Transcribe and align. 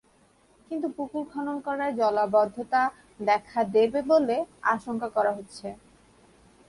কিন্তু 0.67 0.87
পুকুর 0.97 1.23
খনন 1.31 1.57
করায় 1.67 1.93
জলাবদ্ধতা 1.93 2.81
দেখা 3.19 3.61
দেবে 3.75 3.99
বলে 4.11 4.37
আশঙ্কা 4.73 5.07
করা 5.15 5.31
হচ্ছে। 5.37 5.67